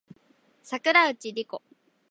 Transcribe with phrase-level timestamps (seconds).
[0.63, 1.61] 桜内梨子